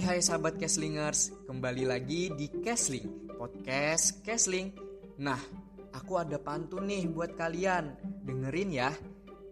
[0.00, 4.72] Hai hai sahabat Keslingers, kembali lagi di Kesling, podcast Kesling.
[5.20, 5.36] Nah,
[5.92, 8.96] aku ada pantun nih buat kalian, dengerin ya.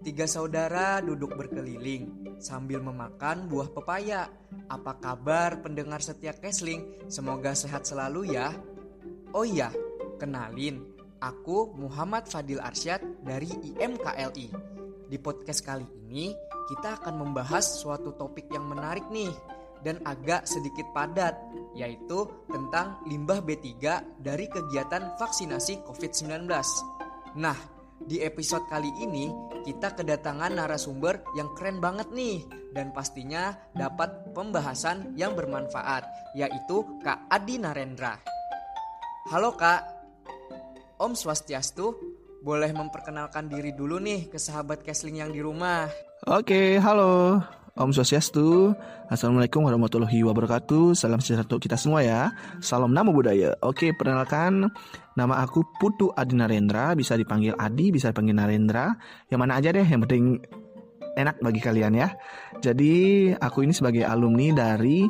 [0.00, 4.33] Tiga saudara duduk berkeliling sambil memakan buah pepaya.
[4.72, 6.96] Apa kabar pendengar setia Kesling?
[7.12, 8.49] Semoga sehat selalu ya.
[9.37, 9.69] Oh iya,
[10.17, 10.80] kenalin,
[11.21, 14.49] aku Muhammad Fadil Arsyad dari IMKLI.
[15.12, 16.33] Di podcast kali ini,
[16.73, 21.34] kita akan membahas suatu topik yang menarik nih dan agak sedikit padat,
[21.74, 23.66] yaitu tentang limbah B3
[24.18, 26.48] dari kegiatan vaksinasi COVID-19.
[27.38, 27.59] Nah,
[27.98, 29.28] di episode kali ini
[29.66, 36.06] kita kedatangan narasumber yang keren banget nih dan pastinya dapat pembahasan yang bermanfaat,
[36.38, 38.16] yaitu Kak Adi Narendra.
[39.29, 39.82] Halo Kak,
[40.96, 41.92] Om Swastiastu,
[42.40, 45.90] boleh memperkenalkan diri dulu nih ke sahabat Kesling yang di rumah.
[46.26, 47.42] Oke, halo.
[47.78, 48.74] Om Swastiastu.
[49.06, 50.98] Assalamualaikum warahmatullahi wabarakatuh.
[50.98, 52.35] Salam sejahtera untuk kita semua ya.
[52.59, 53.54] Salam nama budaya.
[53.62, 54.66] Oke, perkenalkan
[55.15, 56.98] nama aku Putu Adi Narendra.
[56.98, 58.98] Bisa dipanggil Adi, bisa dipanggil Narendra.
[59.30, 60.43] Yang mana aja deh, yang penting
[61.15, 62.18] enak bagi kalian ya.
[62.59, 65.06] Jadi aku ini sebagai alumni dari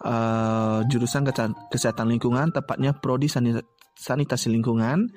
[0.00, 1.28] uh, jurusan
[1.68, 5.12] kesehatan lingkungan, tepatnya prodi sanitasi lingkungan.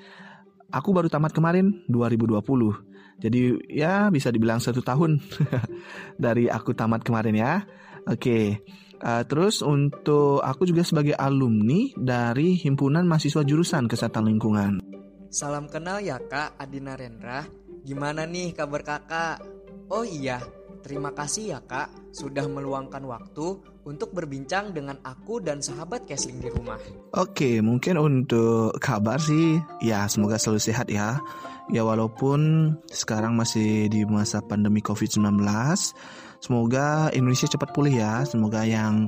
[0.76, 2.91] Aku baru tamat kemarin 2020.
[3.22, 5.22] Jadi ya bisa dibilang satu tahun
[6.26, 7.54] dari aku tamat kemarin ya.
[8.10, 8.66] Oke.
[9.02, 14.82] Uh, terus untuk aku juga sebagai alumni dari himpunan mahasiswa jurusan kesehatan lingkungan.
[15.34, 17.42] Salam kenal ya Kak Adina Rendra.
[17.82, 19.42] Gimana nih kabar kakak?
[19.90, 20.38] Oh iya,
[20.86, 26.50] terima kasih ya Kak sudah meluangkan waktu untuk berbincang dengan aku dan sahabat Kesling di
[26.54, 26.78] rumah.
[27.18, 31.18] Oke, mungkin untuk kabar sih ya semoga selalu sehat ya.
[31.72, 35.40] Ya walaupun sekarang masih di masa pandemi COVID-19,
[36.44, 38.28] semoga Indonesia cepat pulih ya.
[38.28, 39.08] Semoga yang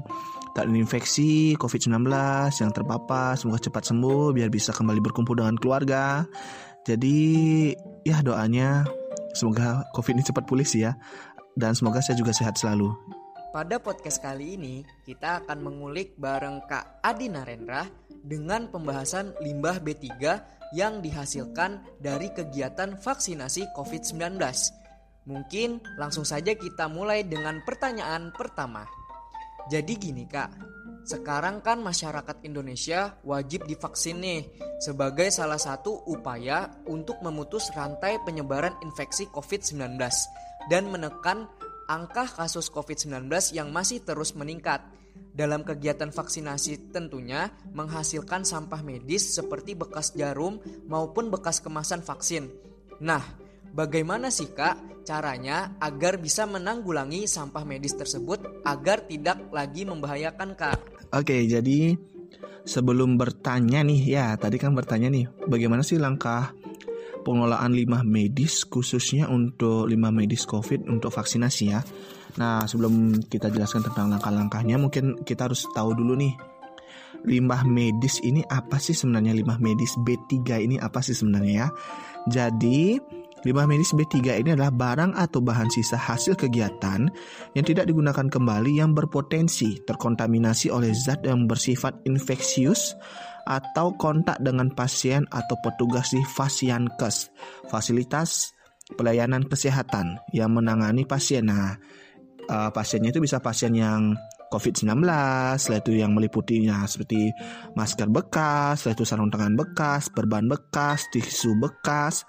[0.55, 2.07] tak terinfeksi COVID-19,
[2.55, 6.23] yang terpapar, semoga cepat sembuh biar bisa kembali berkumpul dengan keluarga.
[6.87, 7.19] Jadi
[8.07, 8.87] ya doanya
[9.35, 10.95] semoga COVID ini cepat pulih sih ya.
[11.59, 12.95] Dan semoga saya juga sehat selalu.
[13.53, 20.09] Pada podcast kali ini, kita akan mengulik bareng Kak Adi Narendra dengan pembahasan limbah B3
[20.73, 24.41] yang dihasilkan dari kegiatan vaksinasi COVID-19.
[25.29, 25.69] Mungkin
[26.01, 28.89] langsung saja kita mulai dengan pertanyaan pertama.
[29.69, 30.49] Jadi gini kak,
[31.05, 34.49] sekarang kan masyarakat Indonesia wajib divaksin nih
[34.81, 40.01] sebagai salah satu upaya untuk memutus rantai penyebaran infeksi COVID-19
[40.73, 41.45] dan menekan
[41.87, 44.83] angka kasus COVID-19 yang masih terus meningkat.
[45.33, 52.49] Dalam kegiatan vaksinasi tentunya menghasilkan sampah medis seperti bekas jarum maupun bekas kemasan vaksin.
[53.01, 53.21] Nah,
[53.73, 60.79] bagaimana sih Kak caranya agar bisa menanggulangi sampah medis tersebut agar tidak lagi membahayakan Kak?
[61.13, 61.97] Oke, jadi
[62.65, 66.55] sebelum bertanya nih ya, tadi kan bertanya nih, bagaimana sih langkah
[67.23, 71.81] pengelolaan limbah medis khususnya untuk limbah medis COVID untuk vaksinasi ya.
[72.37, 76.33] Nah, sebelum kita jelaskan tentang langkah-langkahnya, mungkin kita harus tahu dulu nih.
[77.23, 81.67] Limbah medis ini apa sih sebenarnya limbah medis B3 ini apa sih sebenarnya ya?
[82.27, 82.99] Jadi,
[83.47, 87.07] limbah medis B3 ini adalah barang atau bahan sisa hasil kegiatan
[87.53, 92.97] yang tidak digunakan kembali yang berpotensi terkontaminasi oleh zat yang bersifat infeksius
[93.43, 97.31] atau kontak dengan pasien atau petugas di Fasiankes,
[97.67, 98.55] fasilitas
[98.95, 101.47] pelayanan kesehatan yang menangani pasien.
[101.47, 101.75] Nah,
[102.51, 104.15] uh, pasiennya itu bisa pasien yang
[104.53, 105.01] COVID-19,
[105.57, 107.33] setelah itu yang meliputinya seperti
[107.73, 112.21] masker bekas, setelah itu sarung tangan bekas, perban bekas, tisu bekas,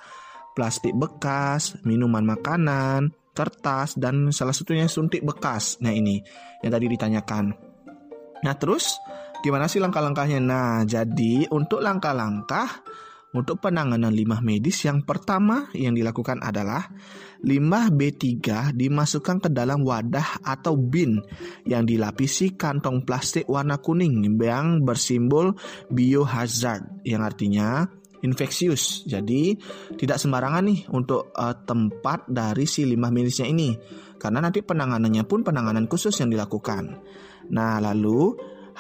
[0.57, 5.77] plastik bekas, minuman makanan, kertas, dan salah satunya suntik bekas.
[5.85, 6.25] Nah ini
[6.65, 7.45] yang tadi ditanyakan.
[8.41, 8.97] Nah terus
[9.45, 10.41] gimana sih langkah-langkahnya?
[10.41, 12.81] Nah jadi untuk langkah-langkah
[13.35, 16.87] untuk penanganan limbah medis yang pertama yang dilakukan adalah
[17.43, 18.41] limbah B3
[18.73, 21.19] dimasukkan ke dalam wadah atau bin
[21.67, 25.59] yang dilapisi kantong plastik warna kuning yang bersimbol
[25.91, 27.85] biohazard yang artinya
[28.25, 29.05] infeksius.
[29.05, 29.59] Jadi
[29.99, 33.77] tidak sembarangan nih untuk uh, tempat dari si limbah medisnya ini
[34.17, 36.97] karena nanti penanganannya pun penanganan khusus yang dilakukan.
[37.53, 38.33] Nah, lalu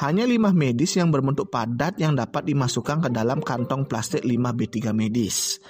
[0.02, 4.90] hanya limbah medis yang berbentuk padat yang dapat dimasukkan ke dalam kantong plastik limbah B3
[4.90, 5.62] medis.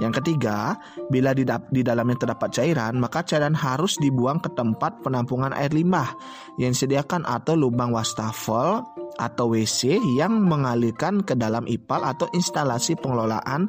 [0.00, 0.78] Yang ketiga,
[1.12, 6.16] bila di, di dalamnya terdapat cairan, maka cairan harus dibuang ke tempat penampungan air limbah
[6.56, 8.80] yang disediakan atau lubang wastafel
[9.20, 13.68] atau WC yang mengalirkan ke dalam IPAL atau instalasi pengelolaan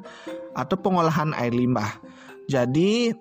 [0.56, 2.00] atau pengolahan air limbah.
[2.48, 3.12] Jadi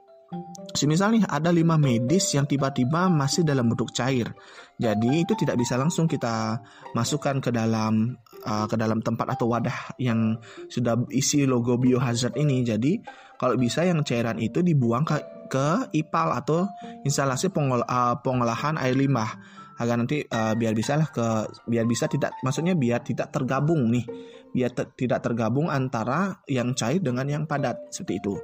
[0.73, 4.33] Semisal nih ada lima medis yang tiba-tiba masih dalam bentuk cair.
[4.83, 6.59] Jadi itu tidak bisa langsung kita
[6.99, 10.35] masukkan ke dalam uh, ke dalam tempat atau wadah yang
[10.67, 12.67] sudah isi logo biohazard ini.
[12.67, 12.99] Jadi
[13.39, 16.67] kalau bisa yang cairan itu dibuang ke ke IPAL atau
[17.07, 19.31] instalasi pengol uh, pengolahan air limbah
[19.79, 24.05] agar nanti uh, biar bisa lah ke biar bisa tidak maksudnya biar tidak tergabung nih
[24.53, 28.35] biar te, tidak tergabung antara yang cair dengan yang padat seperti itu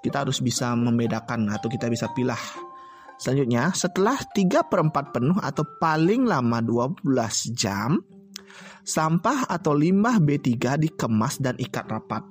[0.00, 2.69] kita harus bisa membedakan atau kita bisa pilah.
[3.20, 7.04] Selanjutnya, setelah 3 per 4 penuh atau paling lama 12
[7.52, 8.00] jam,
[8.80, 12.24] sampah atau limbah B3 dikemas dan ikat rapat.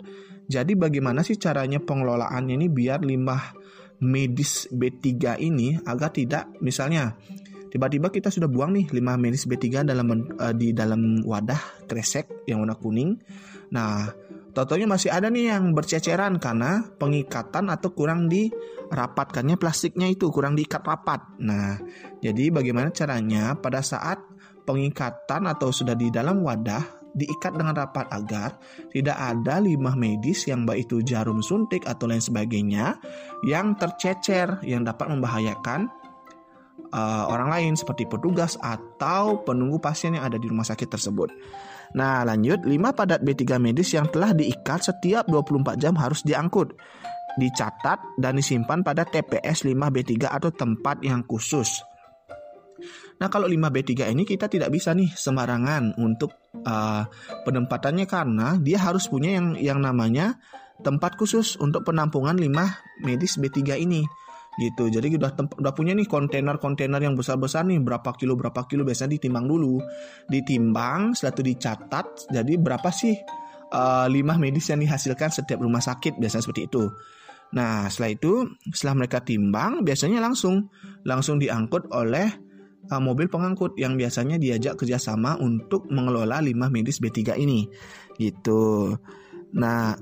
[0.50, 3.54] Jadi bagaimana sih caranya pengelolaannya ini biar limbah
[4.02, 7.14] medis B3 ini agar tidak misalnya
[7.70, 12.66] tiba-tiba kita sudah buang nih limbah medis B3 dalam uh, di dalam wadah kresek yang
[12.66, 13.14] warna kuning.
[13.70, 14.10] Nah,
[14.50, 20.82] Totonya masih ada nih yang berceceran karena pengikatan atau kurang dirapatkannya plastiknya itu kurang diikat
[20.82, 21.38] rapat.
[21.42, 21.78] Nah,
[22.20, 24.18] jadi bagaimana caranya pada saat
[24.66, 28.62] pengikatan atau sudah di dalam wadah diikat dengan rapat agar
[28.94, 33.02] tidak ada limbah medis yang baik itu jarum suntik atau lain sebagainya
[33.42, 35.90] yang tercecer yang dapat membahayakan
[36.94, 41.30] uh, orang lain seperti petugas atau penunggu pasien yang ada di rumah sakit tersebut.
[41.98, 46.78] Nah, lanjut 5 padat B3 medis yang telah diikat setiap 24 jam harus diangkut,
[47.42, 51.82] dicatat dan disimpan pada TPS 5B3 atau tempat yang khusus.
[53.20, 56.32] Nah, kalau 5B3 ini kita tidak bisa nih sembarangan untuk
[56.64, 57.04] uh,
[57.44, 60.40] penempatannya karena dia harus punya yang yang namanya
[60.80, 64.08] tempat khusus untuk penampungan 5 medis B3 ini
[64.60, 64.92] gitu.
[64.92, 67.80] Jadi udah udah punya nih kontainer-kontainer yang besar-besar nih.
[67.80, 69.80] Berapa kilo berapa kilo biasanya ditimbang dulu.
[70.28, 73.16] Ditimbang setelah itu dicatat jadi berapa sih
[73.72, 76.84] uh, limbah medis yang dihasilkan setiap rumah sakit biasanya seperti itu.
[77.56, 78.34] Nah setelah itu
[78.70, 80.70] setelah mereka timbang biasanya langsung
[81.08, 82.28] langsung diangkut oleh
[82.92, 87.66] uh, mobil pengangkut yang biasanya diajak kerjasama untuk mengelola limbah medis B3 ini.
[88.20, 88.94] Gitu.
[89.56, 89.96] Nah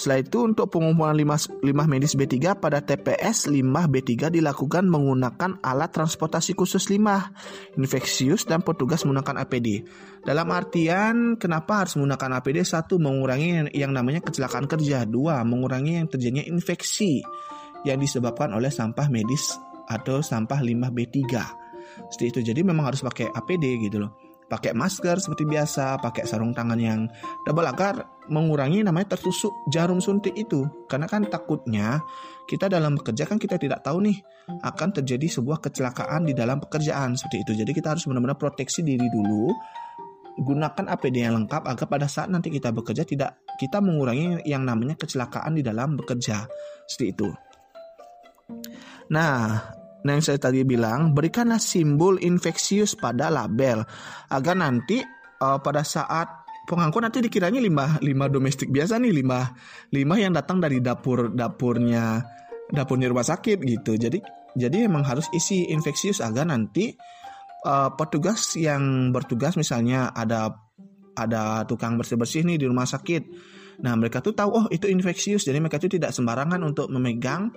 [0.00, 6.56] setelah itu untuk pengumpulan limbah, medis B3 pada TPS limbah B3 dilakukan menggunakan alat transportasi
[6.56, 7.28] khusus limbah
[7.76, 9.84] infeksius dan petugas menggunakan APD.
[10.24, 12.64] Dalam artian kenapa harus menggunakan APD?
[12.64, 17.20] Satu mengurangi yang namanya kecelakaan kerja, dua mengurangi yang terjadinya infeksi
[17.84, 19.52] yang disebabkan oleh sampah medis
[19.84, 21.20] atau sampah limbah B3.
[22.08, 22.40] Seperti itu.
[22.40, 27.06] Jadi memang harus pakai APD gitu loh pakai masker seperti biasa, pakai sarung tangan yang
[27.46, 30.66] double agar mengurangi namanya tertusuk jarum suntik itu.
[30.90, 32.02] Karena kan takutnya
[32.50, 34.18] kita dalam bekerja kan kita tidak tahu nih
[34.50, 37.52] akan terjadi sebuah kecelakaan di dalam pekerjaan seperti itu.
[37.62, 39.54] Jadi kita harus benar-benar proteksi diri dulu.
[40.40, 44.98] Gunakan APD yang lengkap agar pada saat nanti kita bekerja tidak kita mengurangi yang namanya
[44.98, 46.50] kecelakaan di dalam bekerja.
[46.90, 47.28] Seperti itu.
[49.14, 49.62] Nah,
[50.00, 53.84] Nah yang saya tadi bilang berikanlah simbol infeksius pada label
[54.32, 55.04] agar nanti
[55.40, 59.44] uh, pada saat pengangkut nanti dikiranya limbah limbah domestik biasa nih limbah
[59.90, 62.22] limbah yang datang dari dapur dapurnya
[62.70, 63.98] dapurnya rumah sakit gitu.
[63.98, 64.18] Jadi
[64.56, 66.94] jadi memang harus isi infeksius agar nanti
[67.66, 70.54] uh, petugas yang bertugas misalnya ada
[71.18, 73.22] ada tukang bersih bersih nih di rumah sakit.
[73.82, 75.44] Nah mereka tuh tahu oh itu infeksius.
[75.44, 77.50] Jadi mereka tuh tidak sembarangan untuk memegang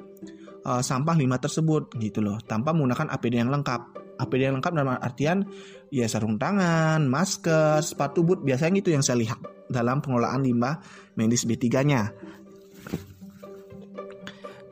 [0.65, 4.03] uh, sampah limbah tersebut gitu loh tanpa menggunakan APD yang lengkap.
[4.13, 5.41] APD yang lengkap dalam artian
[5.89, 10.79] ya sarung tangan, masker, sepatu boot biasanya itu yang saya lihat dalam pengelolaan limbah
[11.17, 12.13] medis B3-nya.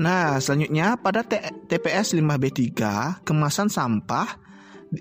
[0.01, 2.73] Nah, selanjutnya pada TPS limbah B3,
[3.21, 4.27] kemasan sampah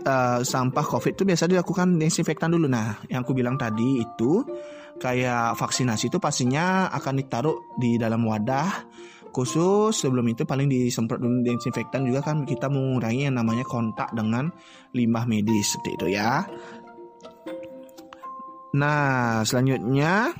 [0.04, 2.68] uh, sampah COVID itu biasa dilakukan desinfektan dulu.
[2.68, 4.44] Nah, yang aku bilang tadi itu
[5.00, 8.68] kayak vaksinasi itu pastinya akan ditaruh di dalam wadah
[9.30, 14.50] khusus sebelum itu paling disemprot dulu desinfektan juga kan kita mengurangi yang namanya kontak dengan
[14.94, 16.44] limbah medis seperti itu ya.
[18.70, 20.30] Nah, selanjutnya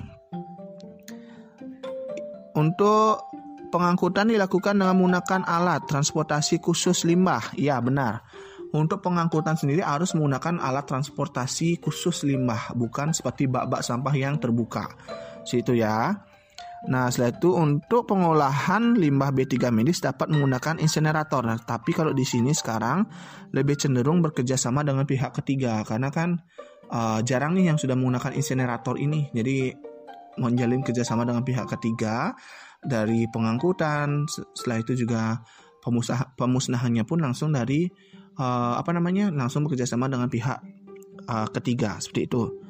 [2.54, 3.26] untuk
[3.70, 7.54] pengangkutan dilakukan dengan menggunakan alat transportasi khusus limbah.
[7.59, 8.26] Ya, benar.
[8.70, 14.87] Untuk pengangkutan sendiri harus menggunakan alat transportasi khusus limbah, bukan seperti bak-bak sampah yang terbuka.
[15.42, 16.29] Situ ya.
[16.88, 21.44] Nah, setelah itu untuk pengolahan limbah B3 medis dapat menggunakan insinerator.
[21.44, 23.04] Nah, tapi kalau di sini sekarang
[23.52, 26.40] lebih cenderung bekerja sama dengan pihak ketiga karena kan
[26.88, 29.28] uh, jarang nih yang sudah menggunakan insinerator ini.
[29.37, 29.76] Jadi
[30.40, 32.32] menjalin kerjasama dengan pihak ketiga
[32.80, 34.25] dari pengangkutan.
[34.56, 35.44] Setelah itu juga
[35.84, 37.92] pemusah, pemusnahannya pun langsung dari
[38.40, 40.64] uh, apa namanya langsung bekerja sama dengan pihak
[41.28, 42.69] uh, ketiga seperti itu.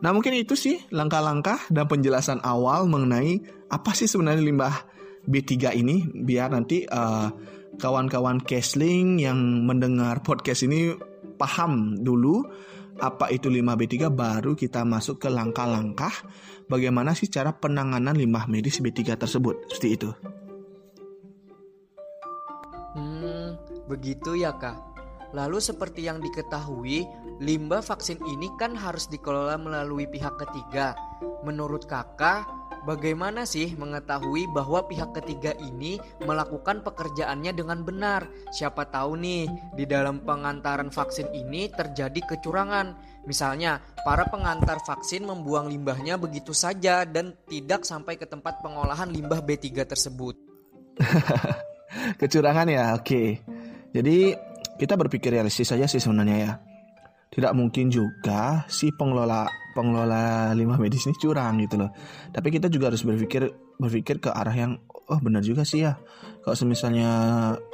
[0.00, 4.74] Nah mungkin itu sih langkah-langkah dan penjelasan awal mengenai apa sih sebenarnya limbah
[5.28, 7.28] B3 ini biar nanti uh,
[7.76, 9.38] kawan-kawan Kesling yang
[9.68, 10.96] mendengar podcast ini
[11.36, 12.44] paham dulu
[13.00, 16.12] apa itu limbah B3 baru kita masuk ke langkah-langkah
[16.68, 20.10] bagaimana sih cara penanganan limbah medis B3 tersebut seperti itu.
[22.96, 24.89] Hmm, begitu ya kak.
[25.30, 27.06] Lalu seperti yang diketahui,
[27.38, 30.98] limbah vaksin ini kan harus dikelola melalui pihak ketiga.
[31.46, 38.24] Menurut kakak, Bagaimana sih mengetahui bahwa pihak ketiga ini melakukan pekerjaannya dengan benar?
[38.56, 39.44] Siapa tahu nih,
[39.76, 42.96] di dalam pengantaran vaksin ini terjadi kecurangan.
[43.28, 49.44] Misalnya, para pengantar vaksin membuang limbahnya begitu saja dan tidak sampai ke tempat pengolahan limbah
[49.44, 50.40] B3 tersebut.
[52.20, 53.44] kecurangan ya, oke.
[53.92, 54.32] Jadi,
[54.80, 56.52] kita berpikir realistis saja sih sebenarnya ya.
[57.30, 59.44] Tidak mungkin juga si pengelola
[59.76, 61.92] pengelola limbah medis ini curang gitu loh.
[62.32, 63.46] Tapi kita juga harus berpikir
[63.76, 66.00] berpikir ke arah yang oh benar juga sih ya.
[66.40, 67.10] Kalau misalnya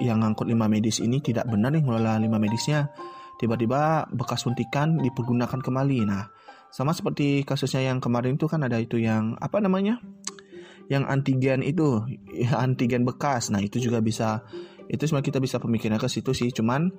[0.02, 2.90] yang ngangkut limbah medis ini tidak benar nih mengelola limbah medisnya,
[3.38, 5.98] tiba-tiba bekas suntikan dipergunakan kembali.
[6.04, 6.28] Nah,
[6.68, 10.02] sama seperti kasusnya yang kemarin itu kan ada itu yang apa namanya?
[10.92, 12.04] Yang antigen itu,
[12.66, 13.48] antigen bekas.
[13.48, 14.44] Nah, itu juga bisa
[14.86, 16.50] itu sebenarnya kita bisa pemikiran ke situ sih.
[16.54, 16.90] Cuman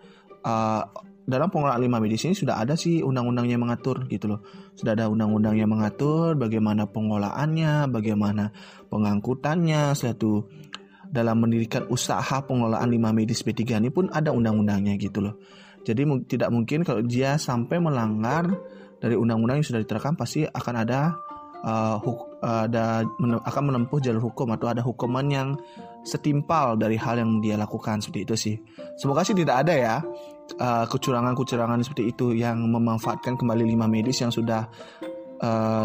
[0.43, 0.83] uh,
[1.27, 4.39] dalam pengelolaan limbah medis ini sudah ada sih undang-undangnya mengatur gitu loh.
[4.79, 8.55] Sudah ada undang-undang yang mengatur bagaimana pengolahannya, bagaimana
[8.87, 10.47] pengangkutannya, satu
[11.07, 15.39] dalam mendirikan usaha pengelolaan limbah medis P3 ini pun ada undang-undangnya gitu loh.
[15.87, 18.47] Jadi tidak mungkin kalau dia sampai melanggar
[18.99, 21.15] dari undang-undang yang sudah diterapkan pasti akan ada
[21.63, 21.95] uh,
[22.37, 23.01] ada
[23.49, 25.57] akan menempuh jalur hukum atau ada hukuman yang
[26.05, 28.55] setimpal dari hal yang dia lakukan seperti itu sih.
[28.97, 29.95] Semoga sih tidak ada ya
[30.47, 30.87] kecurangan
[31.35, 34.69] kecurangan-kecurangan seperti itu yang memanfaatkan kembali lima medis yang sudah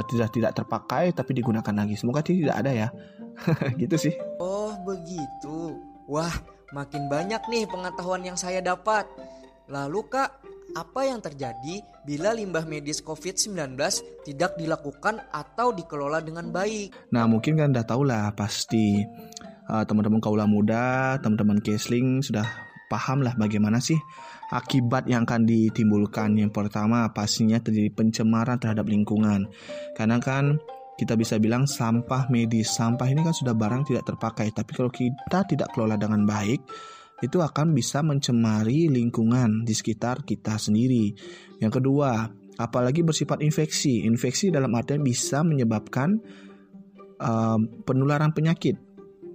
[0.07, 1.99] tidak tidak terpakai tapi digunakan lagi.
[1.99, 2.89] Semoga tidak ada ya.
[3.81, 4.15] gitu sih.
[4.39, 5.81] Oh, begitu.
[6.07, 6.33] Wah,
[6.77, 9.09] makin banyak nih pengetahuan yang saya dapat.
[9.71, 10.42] Lalu Kak,
[10.73, 13.76] apa yang terjadi bila limbah medis COVID-19
[14.25, 17.12] tidak dilakukan atau dikelola dengan baik?
[17.12, 19.04] Nah, mungkin kan udah tahu lah pasti
[19.69, 22.45] uh, teman-teman kaula muda, teman-teman Kesling sudah
[22.92, 23.97] paham lah bagaimana sih
[24.52, 26.37] akibat yang akan ditimbulkan.
[26.37, 29.49] Yang pertama pastinya terjadi pencemaran terhadap lingkungan.
[29.97, 30.61] Karena kan
[31.00, 34.52] kita bisa bilang sampah medis, sampah ini kan sudah barang tidak terpakai.
[34.52, 36.61] Tapi kalau kita tidak kelola dengan baik,
[37.23, 41.14] itu akan bisa mencemari lingkungan di sekitar kita sendiri.
[41.62, 42.26] Yang kedua,
[42.59, 44.02] apalagi bersifat infeksi.
[44.05, 46.19] Infeksi dalam artian bisa menyebabkan
[47.23, 48.76] uh, penularan penyakit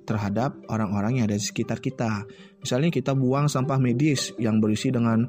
[0.07, 2.23] terhadap orang-orang yang ada di sekitar kita.
[2.63, 5.27] Misalnya kita buang sampah medis yang berisi dengan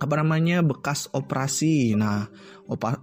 [0.00, 1.92] apa namanya bekas operasi.
[1.92, 2.24] Nah,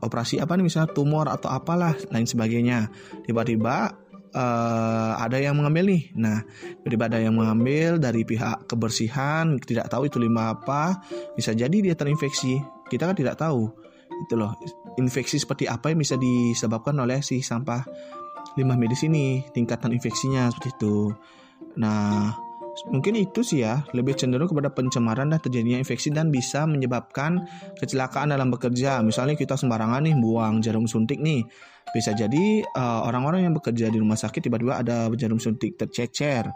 [0.01, 2.89] operasi apa nih misalnya tumor atau apalah lain sebagainya.
[3.25, 4.00] Tiba-tiba
[4.35, 6.11] uh, ada yang mengambil nih.
[6.17, 6.43] Nah,
[6.83, 10.99] tiba-tiba ada yang mengambil dari pihak kebersihan, tidak tahu itu limbah apa,
[11.35, 12.59] bisa jadi dia terinfeksi.
[12.87, 13.71] Kita kan tidak tahu.
[14.27, 14.53] Itu loh,
[14.99, 17.83] infeksi seperti apa yang bisa disebabkan oleh si sampah
[18.59, 20.97] limbah medis ini tingkatan infeksinya seperti itu.
[21.79, 22.35] Nah,
[22.87, 27.43] mungkin itu sih ya lebih cenderung kepada pencemaran dan terjadinya infeksi dan bisa menyebabkan
[27.77, 29.03] kecelakaan dalam bekerja.
[29.03, 31.43] Misalnya kita sembarangan nih buang jarum suntik nih,
[31.91, 36.47] bisa jadi uh, orang-orang yang bekerja di rumah sakit tiba-tiba ada jarum suntik tercecer.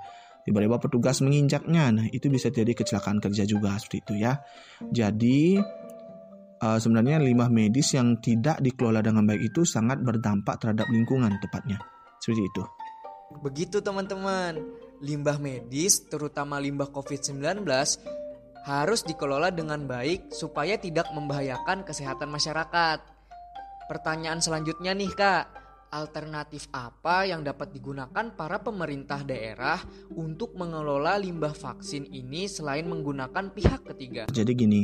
[0.46, 4.38] Tiba-tiba petugas menginjaknya, nah itu bisa jadi kecelakaan kerja juga seperti itu ya.
[4.94, 5.58] Jadi
[6.62, 11.82] uh, sebenarnya limbah medis yang tidak dikelola dengan baik itu sangat berdampak terhadap lingkungan tepatnya.
[12.22, 12.64] Seperti itu.
[13.42, 14.62] Begitu teman-teman,
[15.04, 17.64] limbah medis terutama limbah COVID-19
[18.66, 23.00] harus dikelola dengan baik supaya tidak membahayakan kesehatan masyarakat.
[23.86, 25.44] Pertanyaan selanjutnya nih Kak,
[25.94, 29.78] alternatif apa yang dapat digunakan para pemerintah daerah
[30.12, 34.26] untuk mengelola limbah vaksin ini selain menggunakan pihak ketiga?
[34.34, 34.82] Jadi gini,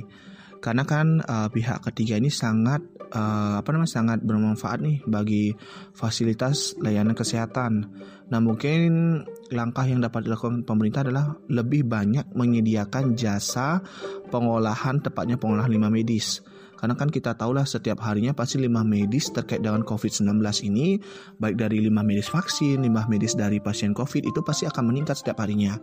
[0.61, 5.57] karena kan uh, pihak ketiga ini sangat uh, apa namanya sangat bermanfaat nih bagi
[5.97, 7.89] fasilitas layanan kesehatan.
[8.29, 13.81] Nah mungkin langkah yang dapat dilakukan pemerintah adalah lebih banyak menyediakan jasa
[14.29, 16.45] pengolahan tepatnya pengolahan limbah medis.
[16.77, 20.97] Karena kan kita tahulah setiap harinya pasti limbah medis terkait dengan COVID-19 ini,
[21.37, 25.45] baik dari limbah medis vaksin, limbah medis dari pasien COVID itu pasti akan meningkat setiap
[25.45, 25.77] harinya.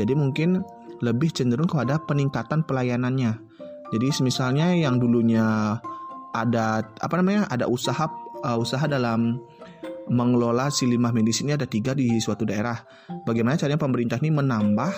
[0.00, 0.64] Jadi mungkin
[1.04, 3.49] lebih cenderung kepada peningkatan pelayanannya
[3.90, 5.78] jadi misalnya yang dulunya
[6.30, 6.66] ada
[7.02, 8.06] apa namanya ada usaha
[8.42, 9.42] uh, usaha dalam
[10.10, 12.78] mengelola si limbah medis ini ada tiga di suatu daerah.
[13.26, 14.94] Bagaimana caranya pemerintah ini menambah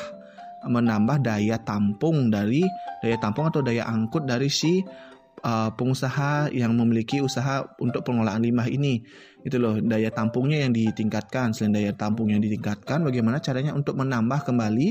[0.63, 2.63] menambah daya tampung dari
[3.03, 4.79] daya tampung atau daya angkut dari si
[5.43, 9.03] uh, pengusaha yang memiliki usaha untuk pengelolaan limbah ini
[9.43, 14.47] itu loh daya tampungnya yang ditingkatkan selain daya tampung yang ditingkatkan bagaimana caranya untuk menambah
[14.47, 14.89] kembali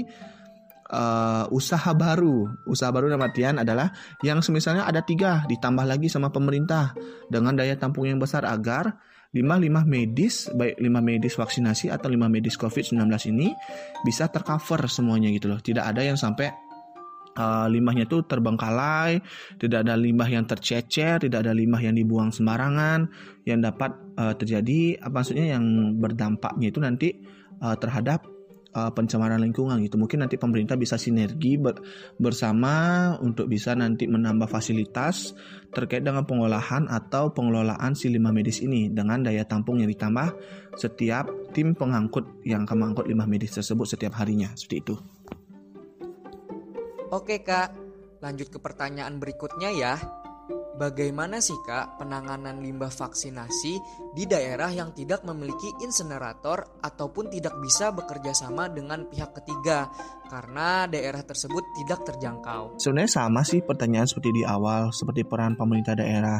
[0.91, 3.89] uh, usaha baru usaha baru dalam artian adalah
[4.21, 6.93] yang semisalnya ada tiga ditambah lagi sama pemerintah
[7.31, 8.99] dengan daya tampung yang besar agar
[9.31, 13.55] lima-lima medis baik lima medis vaksinasi atau lima medis COVID-19 ini
[14.03, 15.63] bisa tercover semuanya gitu loh.
[15.63, 16.51] Tidak ada yang sampai
[17.39, 19.23] uh, limbahnya itu terbengkalai,
[19.55, 23.07] tidak ada limbah yang tercecer, tidak ada limbah yang dibuang sembarangan
[23.47, 27.09] yang dapat uh, terjadi apa maksudnya yang berdampaknya itu nanti
[27.63, 28.27] uh, terhadap
[28.75, 29.99] uh, pencemaran lingkungan gitu.
[29.99, 31.79] Mungkin nanti pemerintah bisa sinergi ber,
[32.19, 35.35] bersama untuk bisa nanti menambah fasilitas
[35.71, 40.35] terkait dengan pengolahan atau pengelolaan si limbah medis ini dengan daya tampung yang ditambah
[40.75, 44.95] setiap tim pengangkut yang akan mengangkut limbah medis tersebut setiap harinya seperti itu.
[47.11, 47.75] Oke kak,
[48.23, 50.20] lanjut ke pertanyaan berikutnya ya.
[50.71, 53.73] Bagaimana sih Kak penanganan limbah vaksinasi
[54.15, 59.91] di daerah yang tidak memiliki insenerator ataupun tidak bisa bekerja sama dengan pihak ketiga
[60.31, 62.79] karena daerah tersebut tidak terjangkau?
[62.79, 66.39] Sebenarnya sama sih pertanyaan seperti di awal seperti peran pemerintah daerah.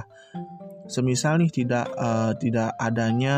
[0.88, 3.38] Semisal nih tidak uh, tidak adanya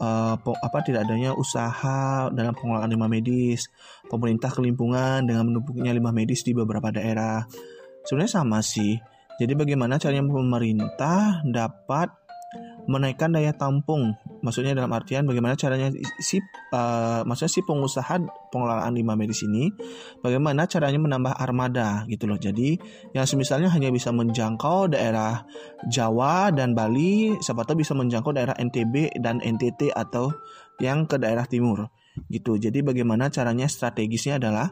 [0.00, 3.68] uh, apa tidak adanya usaha dalam pengelolaan limbah medis,
[4.08, 7.44] pemerintah kelimpungan dengan menumpuknya limbah medis di beberapa daerah.
[8.08, 8.96] Sebenarnya sama sih
[9.40, 12.12] jadi bagaimana caranya pemerintah dapat
[12.84, 14.12] menaikkan daya tampung?
[14.44, 15.88] Maksudnya dalam artian bagaimana caranya
[16.20, 16.44] si
[16.76, 18.20] uh, maksudnya si pengusaha
[18.52, 19.72] pengelolaan limbah medis ini
[20.20, 22.36] bagaimana caranya menambah armada gitu loh.
[22.36, 22.76] Jadi
[23.16, 25.48] yang misalnya hanya bisa menjangkau daerah
[25.88, 30.36] Jawa dan Bali, siapa tahu bisa menjangkau daerah NTB dan NTT atau
[30.84, 31.88] yang ke daerah timur
[32.28, 32.60] gitu.
[32.60, 34.68] Jadi bagaimana caranya strategisnya adalah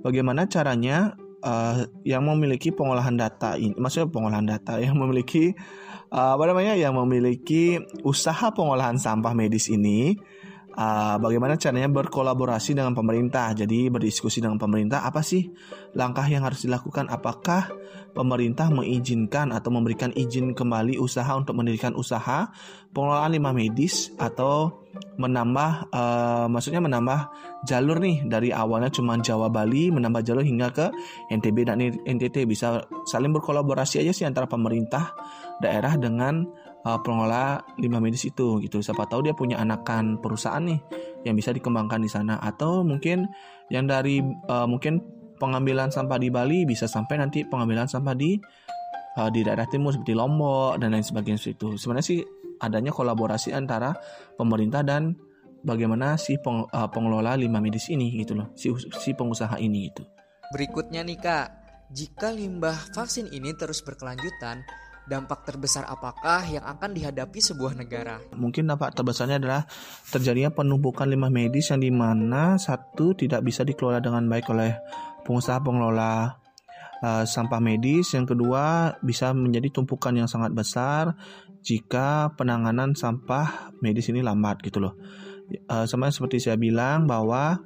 [0.00, 5.52] bagaimana caranya uh, yang memiliki pengolahan data ini, maksudnya pengolahan data yang memiliki
[6.12, 10.16] uh, apa namanya, yang memiliki usaha pengolahan sampah medis ini,
[10.80, 13.52] uh, bagaimana caranya berkolaborasi dengan pemerintah.
[13.52, 15.52] Jadi berdiskusi dengan pemerintah apa sih
[15.92, 17.12] langkah yang harus dilakukan?
[17.12, 17.68] Apakah
[18.16, 22.50] pemerintah mengizinkan atau memberikan izin kembali usaha untuk mendirikan usaha
[22.90, 24.82] pengelolaan limbah medis atau
[25.14, 27.30] menambah uh, maksudnya menambah
[27.62, 30.86] jalur nih dari awalnya cuma Jawa Bali menambah jalur hingga ke
[31.30, 35.14] NTB dan NTT bisa saling berkolaborasi aja sih antara pemerintah
[35.62, 36.42] daerah dengan
[36.84, 40.80] uh, pengelola limbah medis itu gitu siapa tahu dia punya anakan perusahaan nih
[41.28, 43.28] yang bisa dikembangkan di sana atau mungkin
[43.68, 45.00] yang dari uh, mungkin
[45.40, 48.36] pengambilan sampah di Bali bisa sampai nanti pengambilan sampah di
[49.16, 51.80] uh, di daerah timur seperti Lombok dan lain sebagainya itu.
[51.80, 52.20] Sebenarnya sih
[52.60, 53.96] adanya kolaborasi antara
[54.36, 55.16] pemerintah dan
[55.64, 58.68] bagaimana si peng, uh, pengelola limbah medis ini gitu loh, si
[59.00, 60.04] si pengusaha ini gitu.
[60.52, 61.46] Berikutnya nih Kak,
[61.94, 64.60] jika limbah vaksin ini terus berkelanjutan,
[65.10, 68.22] dampak terbesar apakah yang akan dihadapi sebuah negara?
[68.30, 69.66] Mungkin dampak terbesarnya adalah
[70.06, 74.78] terjadinya penumpukan limbah medis yang di mana satu tidak bisa dikelola dengan baik oleh
[75.26, 76.38] pengusaha pengelola
[77.02, 78.14] uh, sampah medis.
[78.14, 81.18] Yang kedua, bisa menjadi tumpukan yang sangat besar
[81.60, 84.94] jika penanganan sampah medis ini lambat gitu loh.
[85.66, 87.58] Uh, sama seperti saya bilang bahwa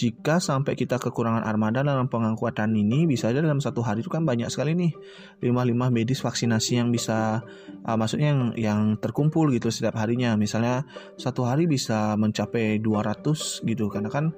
[0.00, 4.24] jika sampai kita kekurangan armada dalam pengangkutan ini bisa aja dalam satu hari itu kan
[4.24, 4.96] banyak sekali nih
[5.44, 7.44] lima-lima medis vaksinasi yang bisa
[7.84, 10.40] uh, maksudnya yang yang terkumpul gitu setiap harinya.
[10.40, 10.88] Misalnya
[11.20, 14.32] satu hari bisa mencapai 200 gitu karena kan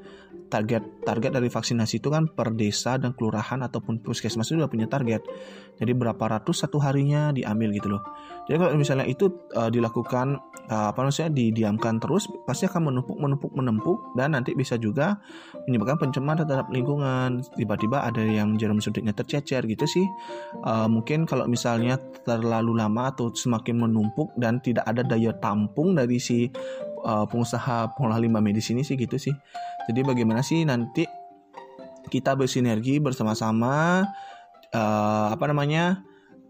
[0.53, 4.85] target target dari vaksinasi itu kan per desa dan kelurahan ataupun puskesmas itu sudah punya
[4.85, 5.25] target.
[5.81, 8.05] Jadi berapa ratus satu harinya diambil gitu loh.
[8.45, 10.37] Jadi kalau misalnya itu uh, dilakukan
[10.69, 15.17] uh, apa namanya didiamkan terus pasti akan menumpuk menumpuk menumpuk dan nanti bisa juga
[15.65, 17.41] menyebabkan pencemaran terhadap lingkungan.
[17.57, 20.05] Tiba-tiba ada yang jarum suntiknya tercecer gitu sih.
[20.61, 21.97] Uh, mungkin kalau misalnya
[22.29, 26.53] terlalu lama atau semakin menumpuk dan tidak ada daya tampung dari si
[27.03, 29.35] uh, pengusaha pengolah limbah medis ini sih gitu sih.
[29.89, 31.07] Jadi bagaimana sih nanti
[32.07, 34.05] kita bersinergi bersama-sama
[34.75, 36.03] uh, apa namanya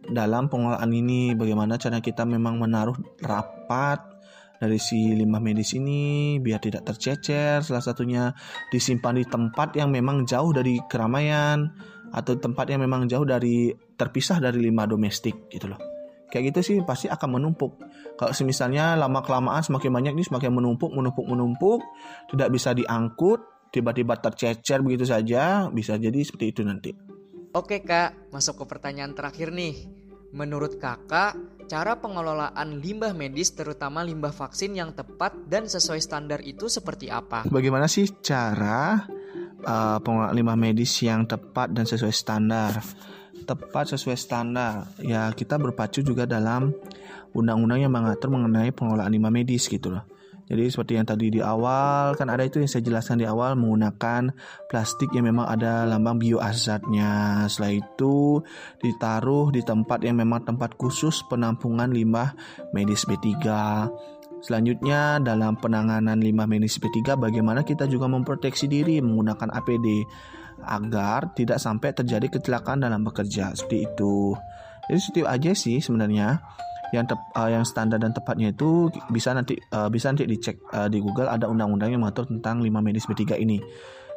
[0.09, 1.33] dalam pengelolaan ini?
[1.33, 4.13] Bagaimana cara kita memang menaruh rapat
[4.63, 8.31] dari si limbah medis ini biar tidak tercecer salah satunya
[8.71, 11.67] disimpan di tempat yang memang jauh dari keramaian
[12.15, 15.92] atau tempat yang memang jauh dari terpisah dari limbah domestik gitu loh
[16.33, 17.77] kayak gitu sih pasti akan menumpuk
[18.17, 21.85] kalau misalnya lama kelamaan semakin banyak ini semakin menumpuk menumpuk menumpuk
[22.33, 26.93] tidak bisa diangkut tiba-tiba tercecer begitu saja bisa jadi seperti itu nanti
[27.53, 29.85] Oke kak, masuk ke pertanyaan terakhir nih.
[30.33, 31.37] Menurut kakak,
[31.69, 37.45] cara pengelolaan limbah medis terutama limbah vaksin yang tepat dan sesuai standar itu seperti apa?
[37.45, 39.05] Bagaimana sih cara
[39.69, 42.81] uh, pengelolaan limbah medis yang tepat dan sesuai standar?
[43.43, 44.89] Tepat sesuai standar.
[45.03, 46.73] Ya kita berpacu juga dalam
[47.37, 50.05] undang-undang yang mengatur mengenai pengelolaan limbah medis gitu loh.
[50.53, 54.37] Jadi seperti yang tadi di awal kan ada itu yang saya jelaskan di awal menggunakan
[54.69, 57.47] plastik yang memang ada lambang biohazardnya.
[57.49, 58.43] Setelah itu
[58.83, 62.37] ditaruh di tempat yang memang tempat khusus penampungan limbah
[62.77, 63.33] medis B3.
[64.43, 70.03] Selanjutnya dalam penanganan limbah medis B3 bagaimana kita juga memproteksi diri menggunakan APD
[70.67, 74.35] agar tidak sampai terjadi kecelakaan dalam bekerja seperti itu.
[74.91, 76.43] Jadi seperti aja sih sebenarnya
[76.91, 80.91] yang tep, uh, yang standar dan tepatnya itu bisa nanti uh, bisa nanti dicek uh,
[80.91, 83.63] di Google ada undang-undang yang mengatur tentang 5 medis B3 ini.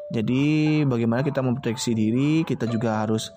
[0.10, 3.34] Jadi bagaimana kita memproteksi diri, kita juga harus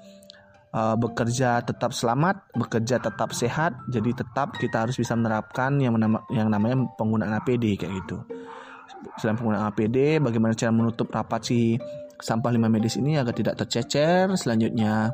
[0.72, 3.76] uh, bekerja tetap selamat, bekerja tetap sehat.
[3.88, 8.24] Jadi tetap kita harus bisa menerapkan yang menama, yang namanya penggunaan APD kayak gitu.
[9.20, 11.78] Selain penggunaan APD, bagaimana cara menutup rapat si
[12.18, 14.28] sampah limbah medis ini agar tidak tercecer.
[14.35, 15.12] Selanjutnya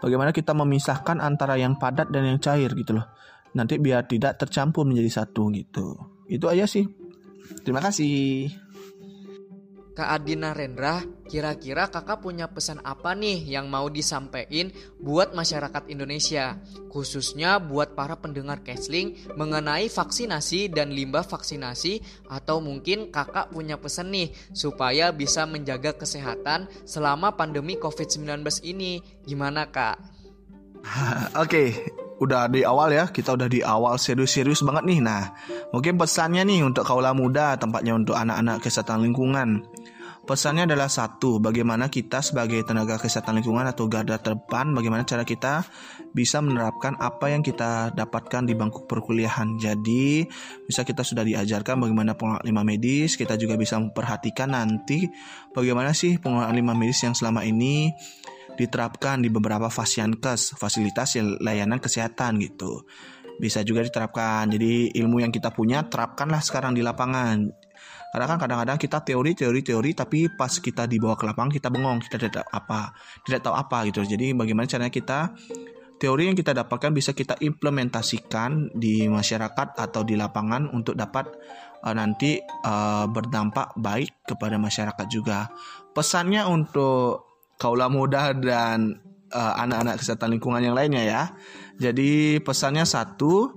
[0.00, 3.06] bagaimana kita memisahkan antara yang padat dan yang cair gitu loh.
[3.54, 5.94] Nanti biar tidak tercampur menjadi satu gitu.
[6.26, 6.88] Itu aja sih.
[7.62, 8.63] Terima kasih.
[9.94, 16.58] Kak Adina Rendra, kira-kira kakak punya pesan apa nih yang mau disampaikan buat masyarakat Indonesia,
[16.90, 24.10] khususnya buat para pendengar Kesling mengenai vaksinasi dan limbah vaksinasi atau mungkin kakak punya pesan
[24.10, 28.98] nih supaya bisa menjaga kesehatan selama pandemi COVID-19 ini.
[29.22, 30.02] Gimana kak?
[31.42, 35.34] Oke, udah di awal ya kita udah di awal serius-serius banget nih nah
[35.74, 39.66] mungkin pesannya nih untuk kaula muda tempatnya untuk anak-anak kesehatan lingkungan
[40.24, 45.68] Pesannya adalah satu, bagaimana kita sebagai tenaga kesehatan lingkungan atau garda terdepan, bagaimana cara kita
[46.16, 49.60] bisa menerapkan apa yang kita dapatkan di bangku perkuliahan.
[49.60, 50.24] Jadi,
[50.64, 55.12] bisa kita sudah diajarkan bagaimana pengelolaan limbah medis, kita juga bisa memperhatikan nanti
[55.52, 57.92] bagaimana sih pengelolaan limbah medis yang selama ini
[58.54, 62.86] diterapkan di beberapa fasiankes, fasilitas layanan kesehatan gitu
[63.38, 64.46] bisa juga diterapkan.
[64.50, 67.50] Jadi ilmu yang kita punya terapkanlah sekarang di lapangan.
[68.14, 71.98] Karena kan kadang-kadang kita teori, teori, teori, tapi pas kita dibawa ke lapangan kita bengong,
[71.98, 72.94] kita tidak apa,
[73.26, 74.06] tidak tahu apa gitu.
[74.06, 75.34] Jadi bagaimana caranya kita
[75.98, 81.26] teori yang kita dapatkan bisa kita implementasikan di masyarakat atau di lapangan untuk dapat
[81.82, 85.50] uh, nanti uh, berdampak baik kepada masyarakat juga.
[85.90, 88.98] Pesannya untuk kaula muda dan
[89.34, 91.22] uh, anak-anak kesehatan lingkungan yang lainnya ya.
[91.78, 93.50] Jadi pesannya satu,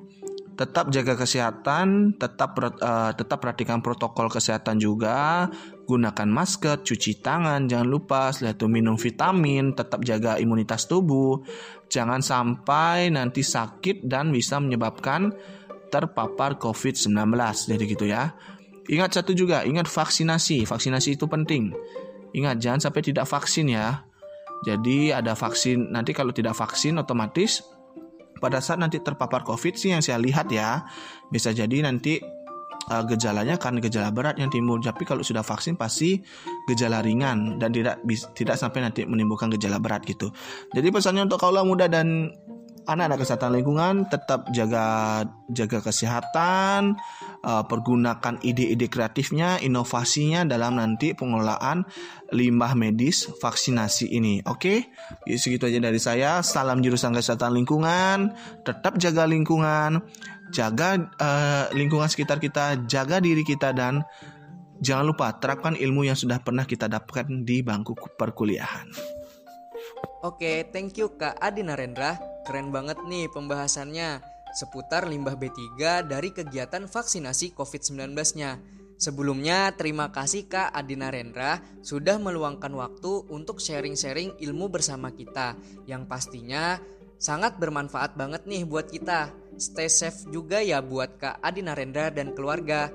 [0.58, 5.48] tetap jaga kesehatan, tetap uh, tetap perhatikan protokol kesehatan juga,
[5.86, 11.46] gunakan masker, cuci tangan, jangan lupa setelah itu minum vitamin, tetap jaga imunitas tubuh,
[11.94, 15.30] jangan sampai nanti sakit dan bisa menyebabkan
[15.94, 17.14] terpapar COVID-19.
[17.70, 18.34] Jadi gitu ya.
[18.88, 20.64] Ingat satu juga, ingat vaksinasi.
[20.64, 21.76] Vaksinasi itu penting.
[22.36, 24.04] Ingat jangan sampai tidak vaksin ya.
[24.66, 27.62] Jadi ada vaksin, nanti kalau tidak vaksin otomatis
[28.38, 30.86] pada saat nanti terpapar COVID sih yang saya lihat ya
[31.34, 32.22] bisa jadi nanti
[32.90, 34.80] uh, gejalanya kan gejala berat yang timbul.
[34.82, 36.22] Tapi kalau sudah vaksin pasti
[36.70, 38.02] gejala ringan dan tidak
[38.34, 40.32] tidak sampai nanti menimbulkan gejala berat gitu.
[40.74, 42.32] Jadi pesannya untuk kaula muda dan
[42.88, 45.22] anak-anak kesehatan lingkungan tetap jaga
[45.52, 46.96] jaga kesehatan
[47.44, 51.84] uh, pergunakan ide-ide kreatifnya inovasinya dalam nanti pengelolaan
[52.32, 54.40] limbah medis vaksinasi ini.
[54.48, 54.88] Oke?
[55.28, 55.36] Okay?
[55.36, 56.40] segitu aja dari saya.
[56.40, 58.32] Salam jurusan kesehatan lingkungan.
[58.64, 60.00] Tetap jaga lingkungan.
[60.56, 62.88] Jaga uh, lingkungan sekitar kita.
[62.88, 64.08] Jaga diri kita dan
[64.80, 69.17] jangan lupa terapkan ilmu yang sudah pernah kita dapatkan di bangku perkuliahan
[70.28, 72.20] Oke, thank you Kak Adi Narendra.
[72.44, 74.20] Keren banget nih pembahasannya
[74.52, 78.60] seputar limbah B3 dari kegiatan vaksinasi COVID-19-nya.
[79.00, 85.56] Sebelumnya, terima kasih Kak Adi Narendra sudah meluangkan waktu untuk sharing-sharing ilmu bersama kita
[85.88, 86.76] yang pastinya
[87.16, 89.32] sangat bermanfaat banget nih buat kita.
[89.56, 92.92] Stay safe juga ya buat Kak Adi Narendra dan keluarga.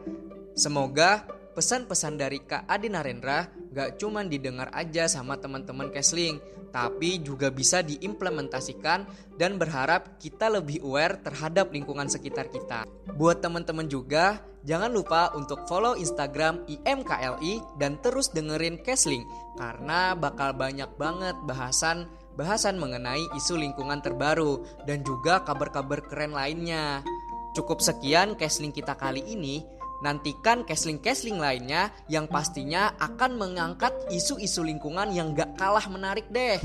[0.53, 6.41] Semoga pesan-pesan dari Kak Adi Narendra gak cuma didengar aja sama teman-teman Kesling,
[6.73, 9.05] tapi juga bisa diimplementasikan
[9.37, 12.89] dan berharap kita lebih aware terhadap lingkungan sekitar kita.
[13.17, 19.25] Buat teman-teman juga, jangan lupa untuk follow Instagram IMKLI dan terus dengerin Kesling
[19.61, 27.05] karena bakal banyak banget bahasan bahasan mengenai isu lingkungan terbaru dan juga kabar-kabar keren lainnya.
[27.53, 29.61] Cukup sekian Kesling kita kali ini.
[30.03, 36.59] Nantikan casling-casling lainnya yang pastinya akan mengangkat isu-isu lingkungan yang gak kalah menarik deh.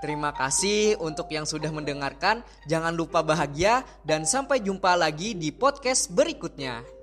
[0.00, 2.40] Terima kasih untuk yang sudah mendengarkan.
[2.64, 6.99] Jangan lupa bahagia dan sampai jumpa lagi di podcast berikutnya.